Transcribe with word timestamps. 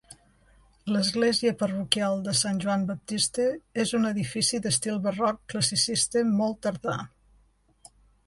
L'església 0.93 1.51
parroquial 1.59 2.17
de 2.27 2.33
Sant 2.39 2.61
Joan 2.63 2.87
Baptista 2.87 3.45
és 3.85 3.93
un 3.99 4.09
edifici 4.13 4.61
d'estil 4.65 4.97
barroc 5.05 5.39
classicista 5.53 6.27
molt 6.41 6.61
tardà. 6.67 6.97